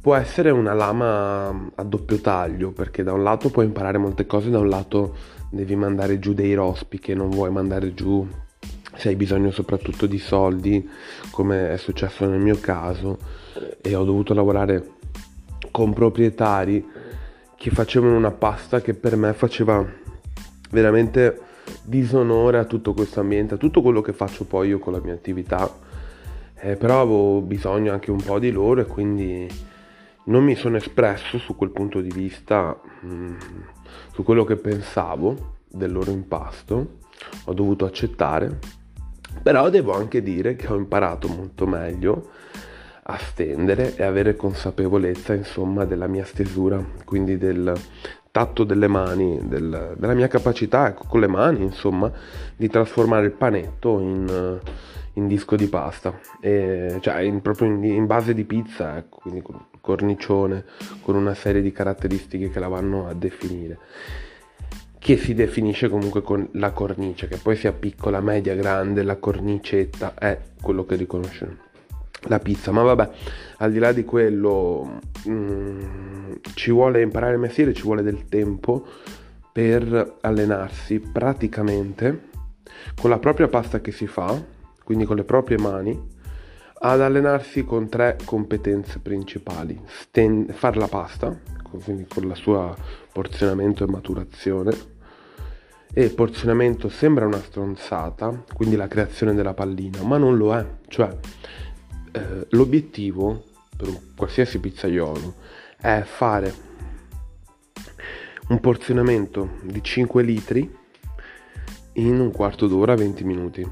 può 0.00 0.14
essere 0.14 0.50
una 0.50 0.72
lama 0.72 1.48
a 1.74 1.82
doppio 1.82 2.20
taglio 2.20 2.72
perché 2.72 3.02
da 3.02 3.12
un 3.12 3.22
lato 3.22 3.50
puoi 3.50 3.66
imparare 3.66 3.98
molte 3.98 4.26
cose, 4.26 4.50
da 4.50 4.58
un 4.58 4.68
lato 4.68 5.14
devi 5.50 5.76
mandare 5.76 6.18
giù 6.18 6.32
dei 6.32 6.54
rospi 6.54 6.98
che 6.98 7.14
non 7.14 7.28
vuoi 7.28 7.50
mandare 7.50 7.92
giù 7.92 8.26
se 9.00 9.08
hai 9.08 9.16
bisogno 9.16 9.50
soprattutto 9.50 10.04
di 10.04 10.18
soldi 10.18 10.86
come 11.30 11.72
è 11.72 11.76
successo 11.78 12.26
nel 12.26 12.38
mio 12.38 12.58
caso 12.60 13.18
e 13.80 13.94
ho 13.94 14.04
dovuto 14.04 14.34
lavorare 14.34 14.90
con 15.70 15.94
proprietari 15.94 16.86
che 17.56 17.70
facevano 17.70 18.16
una 18.16 18.30
pasta 18.30 18.82
che 18.82 18.92
per 18.92 19.16
me 19.16 19.32
faceva 19.32 19.82
veramente 20.70 21.40
disonore 21.82 22.58
a 22.58 22.64
tutto 22.64 22.92
questo 22.92 23.20
ambiente, 23.20 23.54
a 23.54 23.56
tutto 23.56 23.80
quello 23.80 24.02
che 24.02 24.12
faccio 24.12 24.44
poi 24.44 24.68
io 24.68 24.78
con 24.78 24.92
la 24.92 25.00
mia 25.02 25.14
attività. 25.14 25.88
Eh, 26.56 26.76
però 26.76 27.00
avevo 27.00 27.40
bisogno 27.40 27.92
anche 27.92 28.10
un 28.10 28.22
po' 28.22 28.38
di 28.38 28.50
loro 28.50 28.82
e 28.82 28.86
quindi 28.86 29.48
non 30.24 30.44
mi 30.44 30.54
sono 30.56 30.76
espresso 30.76 31.38
su 31.38 31.56
quel 31.56 31.70
punto 31.70 32.02
di 32.02 32.10
vista, 32.10 32.78
mh, 33.00 33.08
mm, 33.08 33.36
su 34.12 34.22
quello 34.22 34.44
che 34.44 34.56
pensavo 34.56 35.56
del 35.66 35.90
loro 35.90 36.10
impasto, 36.10 36.98
ho 37.44 37.52
dovuto 37.54 37.86
accettare, 37.86 38.58
però 39.42 39.70
devo 39.70 39.94
anche 39.94 40.22
dire 40.22 40.56
che 40.56 40.66
ho 40.68 40.76
imparato 40.76 41.28
molto 41.28 41.66
meglio 41.66 42.30
a 43.02 43.16
stendere 43.18 43.96
e 43.96 44.04
avere 44.04 44.36
consapevolezza 44.36 45.34
insomma 45.34 45.84
della 45.84 46.06
mia 46.06 46.24
stesura, 46.24 46.82
quindi 47.04 47.38
del, 47.38 47.72
tatto 48.30 48.64
delle 48.64 48.86
mani, 48.86 49.40
del, 49.42 49.94
della 49.96 50.14
mia 50.14 50.28
capacità 50.28 50.92
con 50.92 51.20
le 51.20 51.26
mani, 51.26 51.62
insomma, 51.62 52.10
di 52.56 52.68
trasformare 52.68 53.26
il 53.26 53.32
panetto 53.32 53.98
in, 53.98 54.60
in 55.14 55.26
disco 55.26 55.56
di 55.56 55.66
pasta, 55.66 56.18
e, 56.40 56.98
cioè 57.00 57.20
in, 57.20 57.40
proprio 57.40 57.68
in, 57.68 57.82
in, 57.84 58.06
base 58.06 58.32
di 58.32 58.44
pizza, 58.44 58.96
ecco, 58.96 59.18
quindi 59.22 59.42
cornicione, 59.80 60.64
con 61.02 61.16
una 61.16 61.34
serie 61.34 61.62
di 61.62 61.72
caratteristiche 61.72 62.50
che 62.50 62.60
la 62.60 62.68
vanno 62.68 63.08
a 63.08 63.14
definire 63.14 63.78
che 65.00 65.16
si 65.16 65.32
definisce 65.32 65.88
comunque 65.88 66.20
con 66.20 66.46
la 66.52 66.72
cornice, 66.72 67.26
che 67.26 67.38
poi 67.38 67.56
sia 67.56 67.72
piccola, 67.72 68.20
media, 68.20 68.54
grande, 68.54 69.02
la 69.02 69.16
cornicetta 69.16 70.12
è 70.14 70.38
quello 70.60 70.84
che 70.84 70.94
riconosce 70.94 71.68
la 72.24 72.38
pizza, 72.38 72.70
ma 72.70 72.82
vabbè, 72.82 73.10
al 73.56 73.72
di 73.72 73.78
là 73.78 73.92
di 73.92 74.04
quello 74.04 75.00
mh, 75.24 75.32
mm, 75.32 76.32
ci 76.54 76.70
vuole 76.70 77.00
imparare 77.00 77.32
il 77.32 77.38
mestiere, 77.38 77.72
ci 77.72 77.82
vuole 77.82 78.02
del 78.02 78.28
tempo 78.28 78.86
per 79.50 80.18
allenarsi 80.20 81.00
praticamente 81.00 82.28
con 83.00 83.08
la 83.08 83.18
propria 83.18 83.48
pasta 83.48 83.80
che 83.80 83.92
si 83.92 84.06
fa, 84.06 84.38
quindi 84.84 85.06
con 85.06 85.16
le 85.16 85.24
proprie 85.24 85.56
mani, 85.56 85.98
ad 86.82 87.00
allenarsi 87.00 87.64
con 87.64 87.88
tre 87.88 88.18
competenze 88.22 88.98
principali. 89.00 89.80
Sten- 89.86 90.48
fare 90.52 90.78
la 90.78 90.88
pasta, 90.88 91.38
quindi 91.62 92.06
con 92.06 92.28
la 92.28 92.34
sua 92.34 92.74
porzionamento 93.12 93.84
e 93.84 93.90
maturazione. 93.90 94.89
E 95.92 96.04
il 96.04 96.14
porzionamento 96.14 96.88
sembra 96.88 97.26
una 97.26 97.40
stronzata, 97.40 98.44
quindi 98.54 98.76
la 98.76 98.88
creazione 98.88 99.34
della 99.34 99.54
pallina, 99.54 100.02
ma 100.02 100.18
non 100.18 100.36
lo 100.36 100.54
è. 100.54 100.64
Cioè, 100.86 101.16
eh, 102.12 102.46
l'obiettivo 102.50 103.44
per 103.76 103.88
un 103.88 103.98
qualsiasi 104.16 104.58
pizzaiolo 104.58 105.34
è 105.80 106.02
fare 106.04 106.52
un 108.48 108.60
porzionamento 108.60 109.58
di 109.62 109.82
5 109.82 110.22
litri 110.22 110.76
in 111.94 112.20
un 112.20 112.30
quarto 112.30 112.66
d'ora 112.66 112.94
20 112.94 113.24
minuti 113.24 113.70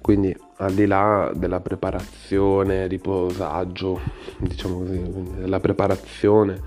quindi 0.00 0.34
al 0.56 0.72
di 0.72 0.86
là 0.86 1.30
della 1.34 1.60
preparazione 1.60 2.86
riposaggio 2.86 4.00
diciamo 4.38 4.78
così 4.78 5.02
della 5.36 5.60
preparazione 5.60 6.60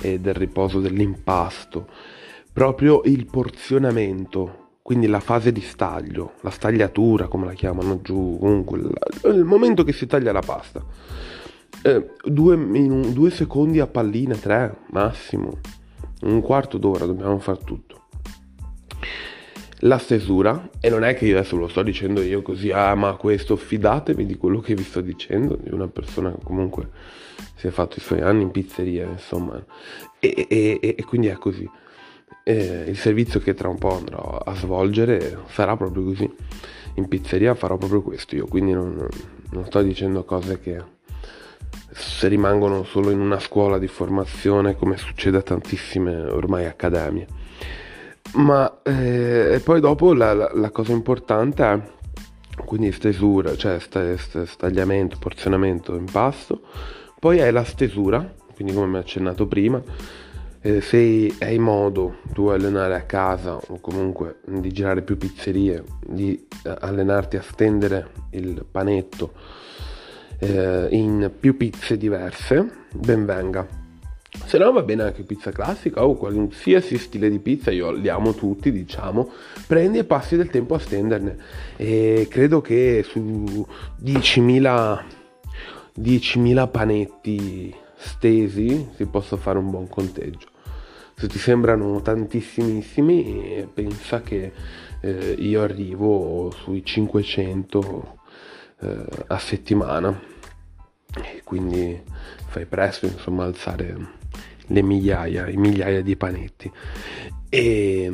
e 0.00 0.20
del 0.20 0.34
riposo 0.34 0.80
dell'impasto 0.80 1.88
proprio 2.58 3.02
il 3.04 3.24
porzionamento 3.26 4.66
quindi 4.82 5.06
la 5.06 5.20
fase 5.20 5.52
di 5.52 5.60
staglio, 5.60 6.32
la 6.40 6.50
stagliatura 6.50 7.28
come 7.28 7.46
la 7.46 7.52
chiamano 7.52 8.00
giù, 8.00 8.36
comunque 8.40 8.80
il 9.26 9.44
momento 9.44 9.84
che 9.84 9.92
si 9.92 10.08
taglia 10.08 10.32
la 10.32 10.40
pasta. 10.40 10.84
Eh, 11.82 12.14
due, 12.24 12.56
minu- 12.56 13.12
due 13.12 13.30
secondi 13.30 13.78
a 13.78 13.86
pallina, 13.86 14.34
tre 14.34 14.78
massimo, 14.90 15.60
un 16.22 16.40
quarto 16.40 16.78
d'ora 16.78 17.04
dobbiamo 17.04 17.38
fare 17.38 17.60
tutto. 17.64 18.06
La 19.80 19.98
stesura, 19.98 20.70
e 20.80 20.90
non 20.90 21.04
è 21.04 21.14
che 21.14 21.26
io 21.26 21.36
adesso 21.38 21.54
lo 21.56 21.68
sto 21.68 21.82
dicendo 21.84 22.22
io 22.22 22.42
così, 22.42 22.72
ah 22.72 22.94
ma 22.96 23.14
questo 23.14 23.54
fidatevi 23.54 24.26
di 24.26 24.36
quello 24.36 24.58
che 24.58 24.74
vi 24.74 24.82
sto 24.82 25.00
dicendo, 25.00 25.56
di 25.62 25.72
una 25.72 25.86
persona 25.86 26.32
che 26.32 26.42
comunque 26.42 26.90
si 27.54 27.68
è 27.68 27.70
fatto 27.70 27.98
i 27.98 28.00
suoi 28.00 28.22
anni 28.22 28.42
in 28.42 28.50
pizzeria, 28.50 29.06
insomma, 29.06 29.62
e, 30.18 30.46
e, 30.48 30.78
e, 30.80 30.94
e 30.98 31.04
quindi 31.04 31.28
è 31.28 31.34
così 31.34 31.70
e 32.48 32.84
il 32.86 32.96
servizio 32.96 33.40
che 33.40 33.52
tra 33.52 33.68
un 33.68 33.76
po' 33.76 33.94
andrò 33.94 34.22
a 34.42 34.54
svolgere 34.54 35.40
sarà 35.50 35.76
proprio 35.76 36.04
così. 36.04 36.34
In 36.94 37.06
pizzeria 37.06 37.54
farò 37.54 37.76
proprio 37.76 38.00
questo 38.00 38.36
io, 38.36 38.46
quindi 38.46 38.72
non, 38.72 39.06
non 39.50 39.66
sto 39.66 39.82
dicendo 39.82 40.24
cose 40.24 40.58
che 40.58 40.82
se 41.90 42.26
rimangono 42.26 42.84
solo 42.84 43.10
in 43.10 43.20
una 43.20 43.38
scuola 43.38 43.76
di 43.78 43.86
formazione 43.86 44.76
come 44.76 44.96
succede 44.96 45.36
a 45.36 45.42
tantissime 45.42 46.16
ormai 46.16 46.64
accademie. 46.64 47.26
Ma 48.36 48.80
eh, 48.82 49.60
poi 49.62 49.80
dopo 49.80 50.14
la, 50.14 50.32
la, 50.32 50.50
la, 50.54 50.70
cosa 50.70 50.92
importante 50.92 51.64
è 51.64 51.80
quindi 52.64 52.92
stesura, 52.92 53.56
cioè 53.56 53.78
stagliamento, 53.78 55.18
porzionamento, 55.20 55.94
impasto, 55.94 56.62
poi 57.20 57.38
è 57.40 57.50
la 57.50 57.64
stesura, 57.64 58.34
quindi 58.54 58.72
come 58.72 58.86
mi 58.86 58.96
accennato 58.96 59.46
prima, 59.46 59.82
eh, 60.68 60.80
se 60.82 61.34
hai 61.40 61.58
modo 61.58 62.16
tu 62.34 62.48
allenare 62.48 62.94
a 62.94 63.02
casa 63.02 63.54
o 63.54 63.80
comunque 63.80 64.40
di 64.46 64.70
girare 64.70 65.00
più 65.00 65.16
pizzerie, 65.16 65.82
di 66.06 66.46
eh, 66.62 66.76
allenarti 66.80 67.38
a 67.38 67.42
stendere 67.42 68.10
il 68.32 68.66
panetto 68.70 69.32
eh, 70.38 70.88
in 70.90 71.32
più 71.40 71.56
pizze 71.56 71.96
diverse, 71.96 72.70
ben 72.92 73.24
venga. 73.24 73.66
Se 74.44 74.58
no 74.58 74.70
va 74.70 74.82
bene 74.82 75.04
anche 75.04 75.22
pizza 75.22 75.50
classica 75.50 76.04
o 76.04 76.14
qualsiasi 76.14 76.98
stile 76.98 77.30
di 77.30 77.38
pizza, 77.38 77.70
io 77.70 77.90
li 77.90 78.10
amo 78.10 78.34
tutti, 78.34 78.70
diciamo, 78.70 79.30
prendi 79.66 79.98
e 79.98 80.04
passi 80.04 80.36
del 80.36 80.50
tempo 80.50 80.74
a 80.74 80.78
stenderne. 80.78 81.36
E 81.76 82.26
credo 82.28 82.60
che 82.60 83.02
su 83.08 83.66
10.000 84.04 85.16
10.000 85.98 86.70
panetti 86.70 87.74
stesi 87.96 88.90
si 88.94 89.06
possa 89.06 89.36
fare 89.36 89.58
un 89.58 89.70
buon 89.70 89.88
conteggio. 89.88 90.56
Se 91.18 91.26
ti 91.26 91.38
sembrano 91.40 92.00
tantissimissimi, 92.00 93.68
pensa 93.74 94.20
che 94.20 94.52
eh, 95.00 95.34
io 95.36 95.62
arrivo 95.62 96.52
sui 96.62 96.84
500 96.84 98.18
eh, 98.78 99.04
a 99.26 99.38
settimana 99.38 100.16
e 101.12 101.40
quindi 101.42 102.00
fai 102.46 102.66
presto 102.66 103.06
insomma 103.06 103.42
alzare 103.42 103.96
le 104.66 104.82
migliaia, 104.82 105.48
i 105.48 105.56
migliaia 105.56 106.02
di 106.02 106.14
panetti. 106.14 106.70
E, 107.48 108.12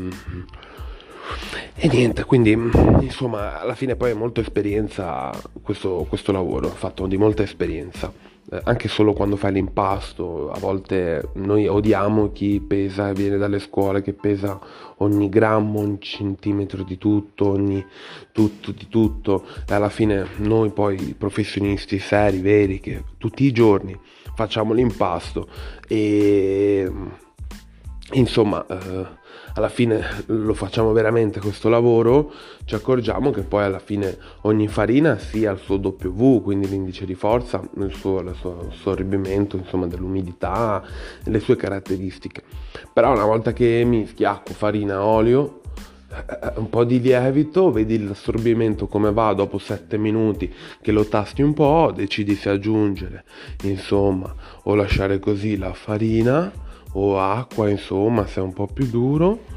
e 1.75 1.89
niente, 1.89 2.25
quindi 2.25 2.53
insomma 2.53 3.61
alla 3.61 3.75
fine 3.75 3.97
poi 3.97 4.13
è 4.13 4.15
molta 4.15 4.41
esperienza 4.41 5.31
questo, 5.61 6.07
questo 6.09 6.33
lavoro, 6.33 6.69
fatto 6.69 7.07
di 7.07 7.19
molta 7.19 7.43
esperienza. 7.43 8.11
Eh, 8.55 8.61
anche 8.65 8.87
solo 8.87 9.13
quando 9.13 9.35
fai 9.37 9.53
l'impasto, 9.53 10.51
a 10.53 10.59
volte 10.61 11.31
noi 11.35 11.67
odiamo 11.67 12.31
chi 12.31 12.61
pesa 12.61 13.09
e 13.09 13.13
viene 13.13 13.37
dalle 13.37 13.59
scuole 13.59 14.01
che 14.01 14.13
pesa 14.13 14.61
ogni 14.99 15.29
grammo, 15.29 15.81
ogni 15.81 15.99
centimetro 16.01 16.85
di 16.85 16.97
tutto, 16.97 17.49
ogni 17.49 17.85
tutto 18.31 18.71
di 18.71 18.87
tutto. 18.89 19.45
E 19.69 19.75
alla 19.75 19.89
fine 19.89 20.27
noi 20.37 20.71
poi 20.71 21.17
professionisti 21.19 21.99
seri, 21.99 22.39
veri, 22.39 22.79
che 22.79 23.03
tutti 23.19 23.45
i 23.45 23.51
giorni 23.53 23.99
facciamo 24.37 24.73
l'impasto 24.73 25.49
e 25.89 26.91
insomma 28.13 28.65
eh, 28.67 29.07
alla 29.55 29.69
fine 29.69 30.03
lo 30.27 30.53
facciamo 30.53 30.93
veramente 30.93 31.39
questo 31.39 31.69
lavoro, 31.69 32.33
ci 32.65 32.75
accorgiamo 32.75 33.31
che 33.31 33.43
poi 33.43 33.63
alla 33.63 33.79
fine 33.79 34.17
ogni 34.43 34.67
farina 34.67 35.19
sia 35.19 35.53
il 35.53 35.59
suo 35.59 35.77
W, 35.77 36.43
quindi 36.43 36.69
l'indice 36.69 37.05
di 37.05 37.15
forza, 37.15 37.63
il 37.79 37.95
suo, 37.95 38.21
il 38.21 38.35
suo 38.35 38.69
assorbimento 38.71 39.57
insomma, 39.57 39.87
dell'umidità, 39.87 40.83
le 41.25 41.39
sue 41.39 41.55
caratteristiche. 41.57 42.43
Però 42.93 43.13
una 43.13 43.25
volta 43.25 43.53
che 43.53 43.85
mischi 43.87 44.25
acqua, 44.25 44.55
farina, 44.55 45.05
olio, 45.05 45.61
eh, 46.11 46.53
un 46.57 46.69
po' 46.69 46.83
di 46.83 47.01
lievito, 47.01 47.71
vedi 47.71 48.05
l'assorbimento 48.05 48.89
come 48.89 49.13
va 49.13 49.33
dopo 49.35 49.59
7 49.59 49.97
minuti 49.99 50.53
che 50.81 50.91
lo 50.91 51.07
tasti 51.07 51.43
un 51.43 51.55
po', 51.55 51.93
decidi 51.95 52.35
se 52.35 52.51
aggiungere, 52.51 53.25
insomma, 53.63 54.35
o 54.65 54.75
lasciare 54.75 55.21
così 55.21 55.57
la 55.57 55.73
farina 55.73 56.63
o 56.95 57.19
acqua, 57.21 57.69
insomma, 57.69 58.27
se 58.27 58.41
è 58.41 58.43
un 58.43 58.53
po' 58.53 58.67
più 58.67 58.87
duro 58.87 59.53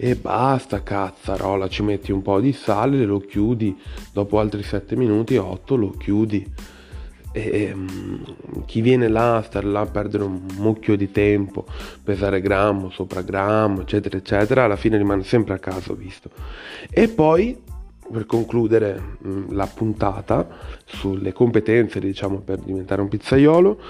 e 0.00 0.14
basta 0.14 0.82
cazzarola, 0.82 1.68
ci 1.68 1.82
metti 1.82 2.12
un 2.12 2.22
po' 2.22 2.40
di 2.40 2.52
sale, 2.52 3.04
lo 3.04 3.18
chiudi, 3.18 3.76
dopo 4.12 4.38
altri 4.38 4.62
7 4.62 4.94
minuti, 4.94 5.36
8 5.36 5.74
lo 5.74 5.90
chiudi. 5.90 6.46
E, 7.32 7.72
um, 7.72 8.64
chi 8.64 8.80
viene 8.80 9.08
là 9.08 9.36
a 9.36 9.42
stare 9.42 9.66
là 9.66 9.80
a 9.80 9.86
perdere 9.86 10.24
un 10.24 10.40
mucchio 10.56 10.96
di 10.96 11.10
tempo, 11.10 11.66
pesare 12.02 12.40
grammo 12.40 12.90
sopra 12.90 13.22
grammo, 13.22 13.82
eccetera, 13.82 14.16
eccetera, 14.16 14.64
alla 14.64 14.76
fine 14.76 14.96
rimane 14.96 15.24
sempre 15.24 15.54
a 15.54 15.58
casa, 15.58 15.92
ho 15.92 15.96
visto. 15.96 16.30
E 16.90 17.08
poi 17.08 17.56
per 18.10 18.26
concludere 18.26 19.16
mh, 19.18 19.54
la 19.54 19.66
puntata 19.66 20.46
sulle 20.84 21.32
competenze, 21.32 22.00
diciamo, 22.00 22.38
per 22.38 22.58
diventare 22.58 23.00
un 23.00 23.08
pizzaiolo, 23.08 23.80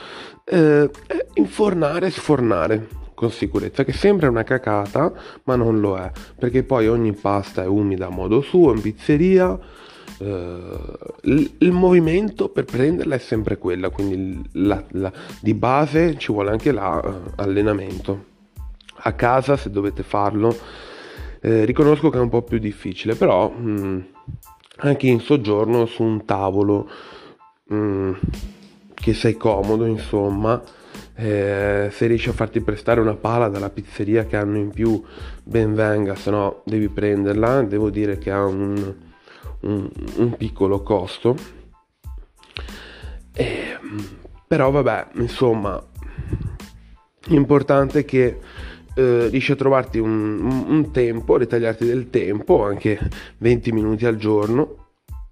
eh, 0.44 0.90
infornare 1.34 2.06
e 2.06 2.10
sfornare 2.10 2.88
con 3.14 3.30
sicurezza, 3.30 3.84
che 3.84 3.92
sembra 3.92 4.28
una 4.28 4.44
cacata, 4.44 5.12
ma 5.44 5.56
non 5.56 5.80
lo 5.80 5.96
è, 5.96 6.10
perché 6.38 6.62
poi 6.62 6.86
ogni 6.88 7.12
pasta 7.12 7.62
è 7.62 7.66
umida 7.66 8.06
a 8.06 8.10
modo 8.10 8.40
suo 8.40 8.72
in 8.72 8.80
pizzeria. 8.80 9.58
Eh, 10.20 10.78
il, 11.22 11.72
movimento 11.72 12.48
per 12.48 12.64
prenderla 12.64 13.16
è 13.16 13.18
sempre 13.18 13.58
quella, 13.58 13.90
quindi 13.90 14.40
la, 14.52 14.82
la, 14.90 15.12
di 15.40 15.54
base 15.54 16.16
ci 16.16 16.32
vuole 16.32 16.50
anche 16.50 16.72
l'allenamento. 16.72 18.12
Uh, 18.12 18.26
a 19.00 19.12
casa, 19.12 19.56
se 19.56 19.70
dovete 19.70 20.02
farlo, 20.02 20.56
eh, 21.40 21.64
riconosco 21.64 22.10
che 22.10 22.18
è 22.18 22.20
un 22.20 22.28
po' 22.28 22.42
più 22.42 22.58
difficile, 22.58 23.14
però 23.14 23.50
mh, 23.50 23.70
mm, 23.70 24.00
anche 24.78 25.06
in 25.06 25.20
soggiorno 25.20 25.86
su 25.86 26.02
un 26.02 26.24
tavolo 26.24 26.88
mh, 27.64 27.76
mm, 27.76 28.12
che 28.94 29.14
sei 29.14 29.36
comodo, 29.36 29.86
insomma, 29.86 30.62
eh, 31.14 31.88
se 31.90 32.06
riesci 32.06 32.28
a 32.28 32.32
farti 32.32 32.60
prestare 32.60 33.00
una 33.00 33.14
pala 33.14 33.48
dalla 33.48 33.70
pizzeria 33.70 34.24
che 34.26 34.36
hanno 34.36 34.56
in 34.56 34.70
più, 34.70 35.02
ben 35.42 35.74
venga, 35.74 36.14
se 36.14 36.30
no 36.30 36.62
devi 36.64 36.88
prenderla. 36.88 37.62
Devo 37.62 37.90
dire 37.90 38.18
che 38.18 38.30
ha 38.30 38.44
un, 38.44 38.94
un, 39.60 39.90
un 40.16 40.36
piccolo 40.36 40.82
costo. 40.82 41.36
Eh, 43.32 43.78
però 44.46 44.70
vabbè, 44.70 45.08
insomma, 45.14 45.82
l'importante 47.24 48.00
è 48.00 48.04
che 48.04 48.38
eh, 48.98 49.28
riesci 49.28 49.52
a 49.52 49.56
trovarti 49.56 49.98
un, 49.98 50.64
un, 50.66 50.90
tempo, 50.90 51.36
ritagliarti 51.36 51.84
del 51.84 52.10
tempo, 52.10 52.64
anche 52.64 52.98
20 53.38 53.70
minuti 53.70 54.06
al 54.06 54.16
giorno, 54.16 54.88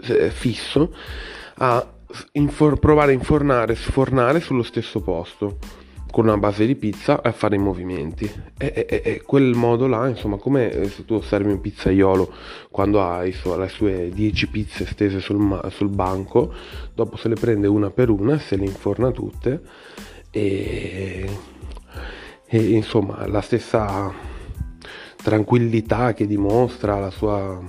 eh, 0.07 0.31
fisso, 0.31 0.95
a 1.57 1.85
infor- 2.33 2.79
provare 2.79 3.11
a 3.11 3.15
infornare, 3.15 3.75
sfornare 3.75 4.39
sullo 4.39 4.63
stesso 4.63 5.01
posto 5.01 5.59
con 6.13 6.27
una 6.27 6.37
base 6.37 6.65
di 6.65 6.77
pizza 6.77 7.21
e 7.21 7.33
fare 7.33 7.57
i 7.57 7.59
movimenti. 7.59 8.31
E, 8.57 8.87
e, 8.89 9.03
e, 9.05 9.23
quel 9.23 9.55
modo 9.55 9.89
là, 9.89 10.07
insomma, 10.07 10.37
come 10.37 10.89
se 10.89 11.05
tu 11.05 11.15
osservi 11.15 11.51
un 11.51 11.61
pizzaiolo 11.61 12.33
quando 12.71 13.03
ha 13.03 13.23
le 13.23 13.69
sue 13.69 14.11
10 14.15 14.49
pizze 14.49 14.87
stese 14.87 15.19
sul, 15.19 15.61
sul 15.73 15.89
banco, 15.89 16.55
dopo 16.95 17.17
se 17.17 17.29
le 17.29 17.35
prende 17.35 17.67
una 17.67 17.91
per 17.91 18.11
una, 18.11 18.39
se 18.39 18.57
le 18.57 18.65
inforna 18.65 19.11
tutte 19.11 19.61
e 20.31 21.29
e 22.49 22.59
insomma 22.59 23.27
la 23.27 23.41
stessa 23.41 24.13
tranquillità 25.27 26.15
che 26.15 26.25
dimostra 26.25 27.01
la 27.01 27.11
sua 27.11 27.61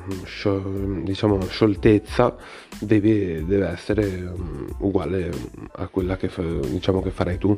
diciamo 1.03 1.41
scioltezza 1.47 2.35
deve, 2.79 3.43
deve 3.45 3.67
essere 3.67 4.05
um, 4.31 4.67
uguale 4.79 5.31
a 5.71 5.87
quella 5.87 6.17
che, 6.17 6.29
diciamo, 6.69 7.01
che 7.01 7.09
farai 7.09 7.39
tu. 7.39 7.57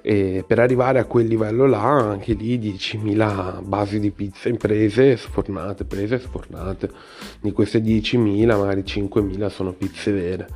E 0.00 0.44
per 0.46 0.58
arrivare 0.58 1.00
a 1.00 1.04
quel 1.04 1.26
livello 1.26 1.66
là 1.66 1.82
anche 1.82 2.32
lì 2.32 2.58
10.000 2.58 3.64
basi 3.64 3.98
di 3.98 4.10
pizza 4.10 4.48
imprese 4.48 5.16
sfornate 5.16 5.84
prese 5.84 6.20
sfornate. 6.20 6.88
Di 7.40 7.50
queste 7.50 7.80
10.000 7.80 8.46
magari 8.46 8.82
5.000 8.82 9.48
sono 9.48 9.72
pizze 9.72 10.12
vere 10.12 10.48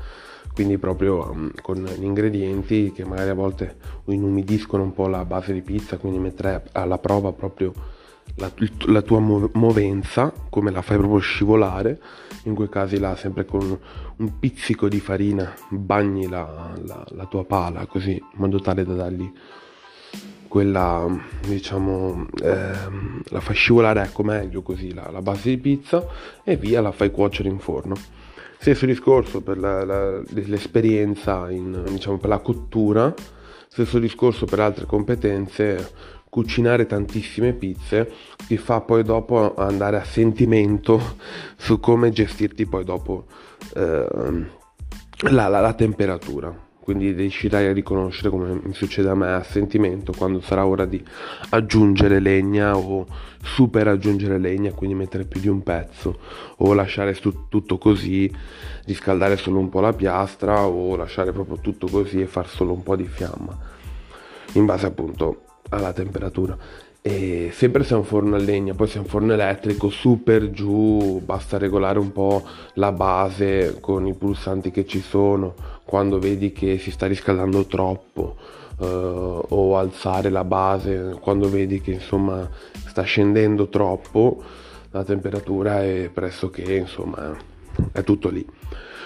quindi 0.57 0.79
proprio 0.79 1.31
um, 1.31 1.51
con 1.61 1.85
gli 1.85 2.03
ingredienti 2.03 2.91
che 2.91 3.05
magari 3.05 3.29
a 3.29 3.35
volte 3.35 3.77
inumidiscono 4.07 4.85
un 4.85 4.95
po' 4.95 5.07
la 5.07 5.27
base 5.27 5.53
di 5.53 5.61
pizza, 5.61 5.99
quindi 5.99 6.19
mettere 6.19 6.65
alla 6.73 6.97
prova 6.97 7.31
proprio 7.33 7.75
la, 8.37 8.51
la 8.87 9.03
tua 9.03 9.21
movenza, 9.21 10.33
come 10.49 10.71
la 10.71 10.81
fai 10.81 10.97
proprio 10.97 11.19
scivolare, 11.19 12.01
in 12.45 12.55
quei 12.55 12.71
casi 12.71 12.99
là 12.99 13.15
sempre 13.17 13.45
con 13.45 13.79
un 14.17 14.39
pizzico 14.39 14.89
di 14.89 14.99
farina 14.99 15.55
bagni 15.69 16.27
la, 16.27 16.73
la, 16.83 17.05
la 17.11 17.27
tua 17.27 17.45
pala 17.45 17.85
così 17.85 18.13
in 18.13 18.39
modo 18.39 18.59
tale 18.61 18.85
da 18.85 18.95
dargli 18.95 19.31
quella 20.47 21.07
diciamo 21.45 22.29
eh, 22.41 22.71
la 23.25 23.41
fai 23.41 23.55
scivolare 23.55 24.03
ecco 24.03 24.23
meglio 24.23 24.63
così 24.63 24.95
la, 24.95 25.11
la 25.11 25.21
base 25.21 25.51
di 25.51 25.59
pizza 25.59 26.07
e 26.45 26.57
via 26.57 26.81
la 26.81 26.93
fai 26.93 27.11
cuocere 27.11 27.49
in 27.49 27.59
forno 27.59 27.97
Stesso 28.59 28.87
discorso 28.87 29.43
per 29.43 29.59
la, 29.59 29.85
la, 29.85 30.23
l'esperienza, 30.29 31.51
in, 31.51 31.85
diciamo, 31.89 32.19
per 32.19 32.31
la 32.31 32.39
cottura, 32.39 33.15
stesso 33.69 33.99
discorso 33.99 34.47
per 34.47 34.61
altre 34.61 34.87
competenze, 34.87 35.93
cucinare 36.29 36.87
tantissime 36.87 37.55
pizze 37.55 38.13
ti 38.47 38.59
fa 38.59 38.83
poi 38.83 39.03
dopo 39.03 39.55
andare 39.55 39.97
a 39.97 40.05
sentimento 40.05 41.17
su 41.57 41.81
come 41.81 42.11
gestirti 42.11 42.67
poi 42.67 42.85
dopo 42.85 43.25
eh, 43.75 44.07
la, 45.31 45.49
la, 45.49 45.61
la 45.61 45.73
temperatura 45.73 46.66
quindi 46.87 47.11
riuscirai 47.11 47.67
a 47.67 47.73
riconoscere 47.73 48.31
come 48.31 48.61
mi 48.63 48.73
succede 48.73 49.09
a 49.09 49.17
me 49.17 49.33
a 49.33 49.43
sentimento 49.43 50.13
quando 50.17 50.41
sarà 50.41 50.65
ora 50.65 50.85
di 50.85 51.03
aggiungere 51.49 52.21
legna 52.21 52.77
o 52.77 53.05
super 53.43 53.89
aggiungere 53.89 54.39
legna 54.39 54.71
quindi 54.71 54.95
mettere 54.95 55.25
più 55.25 55.41
di 55.41 55.49
un 55.49 55.65
pezzo 55.65 56.17
o 56.59 56.73
lasciare 56.75 57.13
tutto 57.49 57.77
così 57.77 58.33
riscaldare 58.85 59.37
solo 59.37 59.59
un 59.59 59.69
po' 59.69 59.81
la 59.81 59.95
piastra 59.95 60.65
o 60.65 60.95
lasciare 60.95 61.33
proprio 61.33 61.59
tutto 61.59 61.89
così 61.89 62.21
e 62.21 62.27
far 62.27 62.49
solo 62.49 62.73
un 62.75 62.85
po' 62.85 62.95
di 62.95 63.09
fiamma 63.09 63.59
in 64.53 64.65
base 64.65 64.87
appunto 64.87 65.41
alla 65.71 65.93
temperatura 65.93 66.57
e 67.07 67.51
sempre 67.53 67.85
se 67.85 67.95
è 67.95 67.97
un 67.97 68.03
forno 68.03 68.35
a 68.35 68.39
legna, 68.41 68.75
poi 68.75 68.89
se 68.89 68.97
è 68.97 68.99
un 68.99 69.07
forno 69.07 69.33
elettrico, 69.33 69.91
su 69.91 70.25
per 70.25 70.51
giù, 70.51 71.23
basta 71.25 71.57
regolare 71.57 72.01
un 72.01 72.11
po' 72.11 72.43
la 72.75 72.91
base 72.91 73.77
con 73.79 74.09
i 74.09 74.15
pulsanti 74.15 74.73
che 74.73 74.85
ci 74.87 75.01
sono, 75.01 75.55
quando 75.85 76.19
vedi 76.19 76.51
che 76.51 76.79
si 76.79 76.91
sta 76.91 77.07
riscaldando 77.07 77.67
troppo, 77.67 78.35
uh, 78.79 78.85
o 78.85 79.79
alzare 79.79 80.31
la 80.31 80.43
base 80.43 81.17
quando 81.21 81.49
vedi 81.49 81.81
che 81.81 81.93
insomma 81.93 82.51
sta 82.73 83.03
scendendo 83.03 83.69
troppo 83.69 84.43
la 84.91 85.05
temperatura 85.05 85.85
è 85.85 86.11
pressoché 86.13 86.75
insomma 86.75 87.37
è 87.93 88.03
tutto 88.03 88.31
lì. 88.31 88.45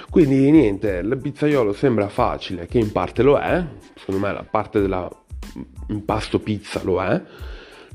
Quindi 0.08 0.50
niente, 0.50 1.02
il 1.04 1.18
pizzaiolo 1.20 1.74
sembra 1.74 2.08
facile, 2.08 2.64
che 2.64 2.78
in 2.78 2.92
parte 2.92 3.22
lo 3.22 3.36
è, 3.36 3.62
secondo 3.94 4.26
me 4.26 4.32
la 4.32 4.46
parte 4.50 4.80
dell'impasto 4.80 6.40
pizza 6.40 6.80
lo 6.82 7.02
è, 7.02 7.22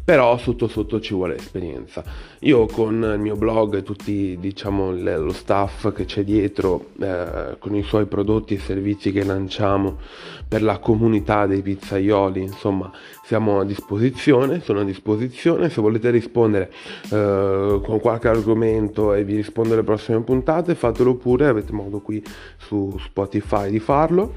però 0.05 0.37
sotto 0.37 0.67
sotto 0.67 1.01
ci 1.01 1.15
vuole 1.15 1.35
esperienza. 1.35 2.03
Io 2.41 2.67
con 2.67 3.13
il 3.15 3.19
mio 3.19 3.35
blog 3.35 3.77
e 3.77 3.81
tutti 3.81 4.37
diciamo 4.39 4.91
lo 4.91 5.33
staff 5.33 5.91
che 5.93 6.05
c'è 6.05 6.23
dietro 6.23 6.89
eh, 7.01 7.55
con 7.57 7.73
i 7.73 7.81
suoi 7.81 8.05
prodotti 8.05 8.53
e 8.53 8.59
servizi 8.59 9.11
che 9.11 9.23
lanciamo 9.23 9.97
per 10.47 10.61
la 10.61 10.77
comunità 10.77 11.47
dei 11.47 11.63
pizzaioli, 11.63 12.39
insomma, 12.39 12.91
siamo 13.23 13.61
a 13.61 13.65
disposizione, 13.65 14.61
sono 14.61 14.81
a 14.81 14.83
disposizione, 14.83 15.69
se 15.69 15.81
volete 15.81 16.11
rispondere 16.11 16.71
eh, 17.11 17.79
con 17.83 17.99
qualche 17.99 18.27
argomento 18.27 19.11
e 19.15 19.23
vi 19.23 19.37
rispondo 19.37 19.73
alle 19.73 19.81
prossime 19.81 20.21
puntate, 20.21 20.75
fatelo 20.75 21.15
pure, 21.15 21.47
avete 21.47 21.73
modo 21.73 21.99
qui 21.99 22.23
su 22.57 22.95
Spotify 22.99 23.71
di 23.71 23.79
farlo. 23.79 24.33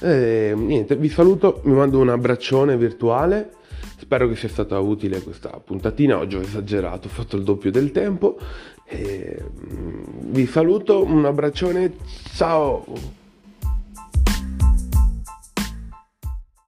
E, 0.00 0.52
niente, 0.56 0.94
vi 0.94 1.08
saluto, 1.08 1.62
mi 1.64 1.74
mando 1.74 1.98
un 1.98 2.10
abbraccione 2.10 2.76
virtuale 2.76 3.58
Spero 4.00 4.28
che 4.28 4.34
sia 4.34 4.48
stata 4.48 4.78
utile 4.78 5.20
questa 5.20 5.50
puntatina, 5.62 6.16
oggi 6.16 6.36
ho 6.36 6.40
esagerato, 6.40 7.06
ho 7.06 7.10
fatto 7.10 7.36
il 7.36 7.42
doppio 7.42 7.70
del 7.70 7.92
tempo. 7.92 8.38
E, 8.86 9.44
mm, 9.44 10.32
vi 10.32 10.46
saluto, 10.46 11.04
un 11.04 11.26
abbraccione, 11.26 11.92
ciao! 12.32 13.18